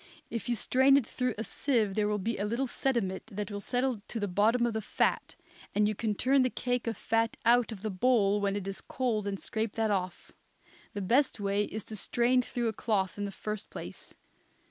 If 0.31 0.49
you 0.49 0.55
strain 0.55 0.97
it 0.97 1.05
through 1.05 1.35
a 1.37 1.43
sieve 1.43 1.93
there 1.93 2.07
will 2.07 2.17
be 2.17 2.39
a 2.39 2.43
little 2.43 2.65
sediment 2.65 3.27
that 3.27 3.51
will 3.51 3.59
settle 3.59 4.01
to 4.07 4.19
the 4.19 4.27
bottom 4.27 4.65
of 4.65 4.73
the 4.73 4.81
fat, 4.81 5.35
and 5.75 5.87
you 5.87 5.93
can 5.93 6.15
turn 6.15 6.41
the 6.41 6.49
cake 6.49 6.87
of 6.87 6.97
fat 6.97 7.37
out 7.45 7.71
of 7.71 7.83
the 7.83 7.91
bowl 7.91 8.41
when 8.41 8.55
it 8.55 8.67
is 8.67 8.81
cold 8.81 9.27
and 9.27 9.39
scrape 9.39 9.73
that 9.73 9.91
off. 9.91 10.31
The 10.95 11.01
best 11.03 11.39
way 11.39 11.65
is 11.65 11.83
to 11.83 11.95
strain 11.95 12.41
through 12.41 12.67
a 12.69 12.73
cloth 12.73 13.19
in 13.19 13.25
the 13.25 13.31
first 13.31 13.69
place. 13.69 14.15